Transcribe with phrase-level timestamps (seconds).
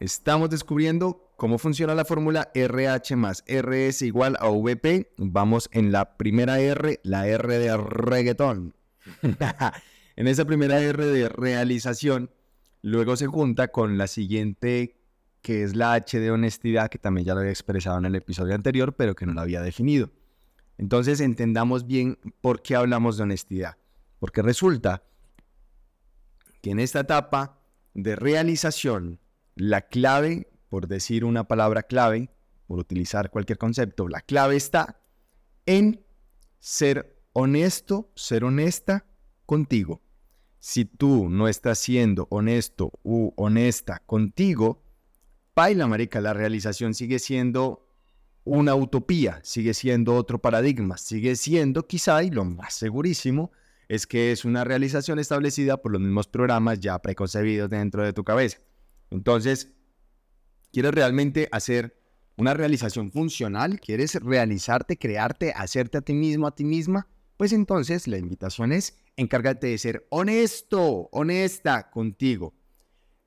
[0.00, 5.12] estamos descubriendo cómo funciona la fórmula RH más R es igual a VP.
[5.18, 8.74] Vamos en la primera R, la R de reggaetón.
[10.16, 12.30] en esa primera R de realización,
[12.82, 14.96] luego se junta con la siguiente
[15.42, 18.54] que es la H de honestidad, que también ya lo había expresado en el episodio
[18.54, 20.10] anterior, pero que no lo había definido.
[20.76, 23.76] Entonces entendamos bien por qué hablamos de honestidad.
[24.18, 25.02] Porque resulta
[26.60, 27.58] que en esta etapa
[27.94, 29.18] de realización,
[29.60, 32.30] la clave, por decir una palabra clave,
[32.66, 35.00] por utilizar cualquier concepto, la clave está
[35.66, 36.04] en
[36.60, 39.06] ser honesto, ser honesta
[39.44, 40.02] contigo.
[40.60, 44.82] Si tú no estás siendo honesto u honesta contigo,
[45.54, 47.86] baila, marica, la realización sigue siendo
[48.44, 53.52] una utopía, sigue siendo otro paradigma, sigue siendo quizá, y lo más segurísimo,
[53.88, 58.24] es que es una realización establecida por los mismos programas ya preconcebidos dentro de tu
[58.24, 58.58] cabeza.
[59.10, 59.74] Entonces,
[60.72, 62.00] ¿quieres realmente hacer
[62.36, 63.80] una realización funcional?
[63.80, 67.08] ¿Quieres realizarte, crearte, hacerte a ti mismo, a ti misma?
[67.36, 72.54] Pues entonces la invitación es encárgate de ser honesto, honesta contigo.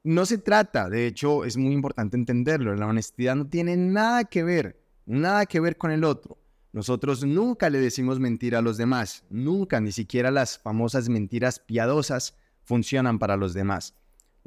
[0.03, 4.43] No se trata, de hecho es muy importante entenderlo, la honestidad no tiene nada que
[4.43, 6.37] ver, nada que ver con el otro.
[6.73, 12.35] Nosotros nunca le decimos mentira a los demás, nunca, ni siquiera las famosas mentiras piadosas
[12.63, 13.95] funcionan para los demás.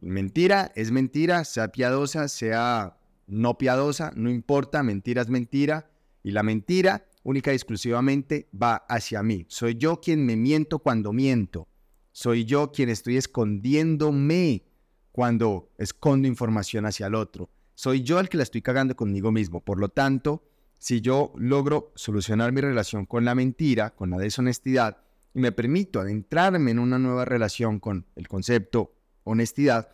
[0.01, 5.91] Mentira es mentira, sea piadosa, sea no piadosa, no importa, mentira es mentira.
[6.23, 9.47] Y la mentira única y exclusivamente va hacia mí.
[9.49, 11.69] Soy yo quien me miento cuando miento.
[12.13, 14.65] Soy yo quien estoy escondiéndome
[15.13, 17.51] cuando escondo información hacia el otro.
[17.75, 19.61] Soy yo el que la estoy cagando conmigo mismo.
[19.61, 20.45] Por lo tanto,
[20.79, 24.99] si yo logro solucionar mi relación con la mentira, con la deshonestidad,
[25.35, 28.96] y me permito adentrarme en una nueva relación con el concepto
[29.27, 29.89] honestidad,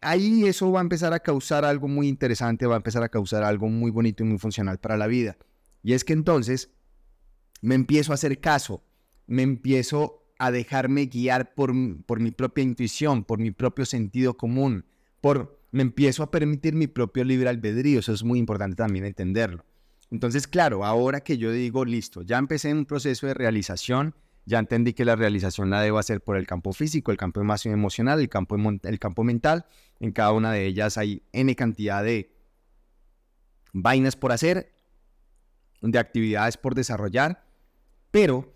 [0.00, 3.42] ahí eso va a empezar a causar algo muy interesante, va a empezar a causar
[3.44, 5.36] algo muy bonito y muy funcional para la vida.
[5.82, 6.70] Y es que entonces
[7.62, 8.82] me empiezo a hacer caso,
[9.26, 11.72] me empiezo a dejarme guiar por,
[12.04, 14.84] por mi propia intuición, por mi propio sentido común,
[15.20, 19.64] por me empiezo a permitir mi propio libre albedrío, eso es muy importante también entenderlo.
[20.10, 24.14] Entonces, claro, ahora que yo digo, listo, ya empecé un proceso de realización,
[24.48, 28.18] ya entendí que la realización la debo hacer por el campo físico, el campo emocional,
[28.18, 29.66] el campo, el campo mental.
[30.00, 32.34] En cada una de ellas hay N cantidad de
[33.74, 34.72] vainas por hacer,
[35.82, 37.44] de actividades por desarrollar,
[38.10, 38.54] pero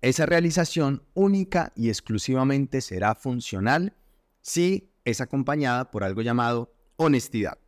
[0.00, 3.96] esa realización única y exclusivamente será funcional
[4.40, 7.58] si es acompañada por algo llamado honestidad.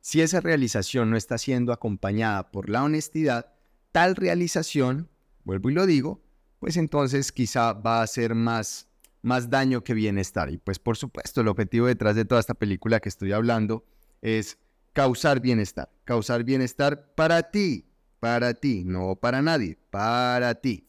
[0.00, 3.54] Si esa realización no está siendo acompañada por la honestidad,
[3.90, 5.10] tal realización,
[5.42, 6.27] vuelvo y lo digo,
[6.58, 8.88] pues entonces quizá va a hacer más,
[9.22, 10.50] más daño que bienestar.
[10.50, 13.84] Y pues por supuesto el objetivo detrás de toda esta película que estoy hablando
[14.22, 14.58] es
[14.92, 17.86] causar bienestar, causar bienestar para ti,
[18.20, 20.88] para ti, no para nadie, para ti.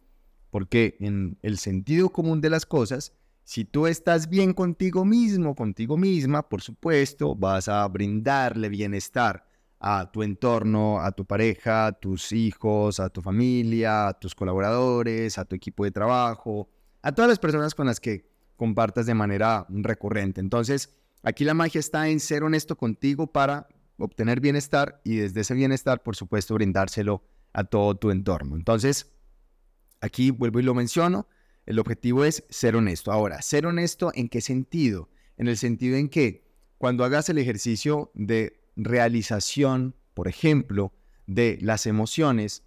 [0.49, 3.13] Porque en el sentido común de las cosas,
[3.43, 9.48] si tú estás bien contigo mismo, contigo misma, por supuesto, vas a brindarle bienestar
[9.79, 15.37] a tu entorno, a tu pareja, a tus hijos, a tu familia, a tus colaboradores,
[15.37, 16.69] a tu equipo de trabajo,
[17.01, 20.41] a todas las personas con las que compartas de manera recurrente.
[20.41, 25.53] Entonces, aquí la magia está en ser honesto contigo para obtener bienestar y desde ese
[25.53, 27.23] bienestar, por supuesto, brindárselo
[27.53, 28.57] a todo tu entorno.
[28.57, 29.13] Entonces,
[30.01, 31.27] aquí vuelvo y lo menciono,
[31.65, 33.11] el objetivo es ser honesto.
[33.11, 35.09] Ahora, ser honesto en qué sentido?
[35.37, 36.43] En el sentido en que
[36.77, 40.93] cuando hagas el ejercicio de realización, por ejemplo,
[41.27, 42.63] de las emociones,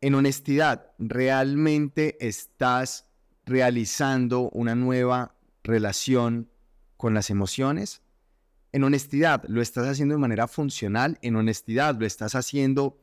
[0.00, 3.08] en honestidad, ¿realmente estás
[3.46, 6.50] realizando una nueva relación
[6.96, 8.02] con las emociones?
[8.72, 11.18] En honestidad, ¿lo estás haciendo de manera funcional?
[11.22, 12.98] En honestidad, ¿lo estás haciendo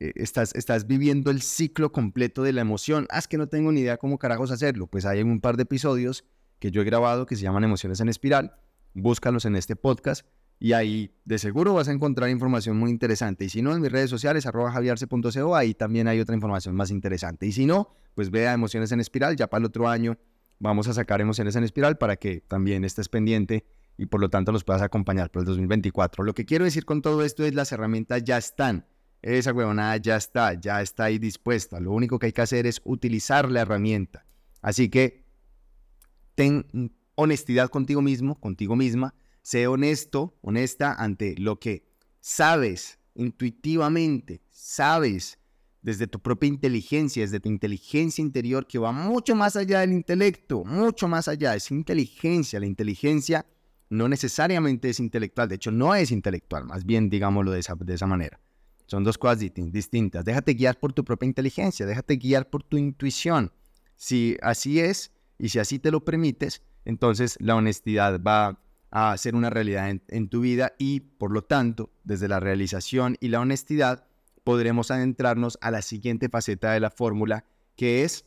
[0.00, 3.06] eh, estás, estás viviendo el ciclo completo de la emoción.
[3.08, 4.88] Ah, que no tengo ni idea cómo carajos hacerlo.
[4.88, 6.24] Pues hay un par de episodios
[6.58, 8.56] que yo he grabado que se llaman Emociones en Espiral.
[8.94, 10.26] Búscalos en este podcast
[10.62, 13.46] y ahí de seguro vas a encontrar información muy interesante.
[13.46, 16.92] Y si no, en mis redes sociales, arroba javierce.co, ahí también hay otra información más
[16.92, 17.46] interesante.
[17.46, 19.34] Y si no, pues vea Emociones en Espiral.
[19.34, 20.16] Ya para el otro año
[20.60, 23.66] vamos a sacar Emociones en Espiral para que también estés pendiente
[23.98, 26.22] y por lo tanto los puedas acompañar para el 2024.
[26.22, 28.86] Lo que quiero decir con todo esto es las herramientas ya están
[29.22, 31.80] esa huevonada ya está, ya está ahí dispuesta.
[31.80, 34.26] Lo único que hay que hacer es utilizar la herramienta.
[34.60, 35.24] Así que
[36.36, 39.14] ten honestidad contigo mismo, contigo misma.
[39.42, 41.84] Sé honesto, honesta ante lo que
[42.20, 45.38] sabes intuitivamente, sabes
[45.82, 50.64] desde tu propia inteligencia, desde tu inteligencia interior que va mucho más allá del intelecto,
[50.64, 51.56] mucho más allá.
[51.56, 52.60] Es inteligencia.
[52.60, 53.44] La inteligencia
[53.90, 57.94] no necesariamente es intelectual, de hecho no es intelectual, más bien digámoslo de esa, de
[57.94, 58.40] esa manera.
[58.86, 60.24] Son dos cosas distintas.
[60.24, 63.52] Déjate guiar por tu propia inteligencia, déjate guiar por tu intuición.
[63.96, 68.61] Si así es y si así te lo permites, entonces la honestidad va
[68.92, 73.28] a ser una realidad en, tu vida y por lo tanto, desde la realización y
[73.28, 74.06] la honestidad,
[74.44, 78.26] podremos adentrarnos a la siguiente faceta de la fórmula, que es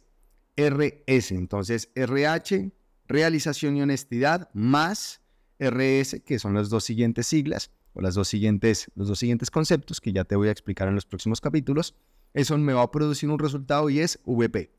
[0.57, 1.31] RS.
[1.33, 2.71] Entonces, RH,
[3.07, 5.21] realización y honestidad, más
[5.59, 10.01] RS, que son las dos siguientes siglas, o las dos siguientes, los dos siguientes conceptos
[10.01, 11.93] que ya te voy a explicar en los próximos capítulos.
[12.33, 14.71] Eso me va a producir un resultado y es VP.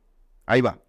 [0.46, 0.85] Ahí va.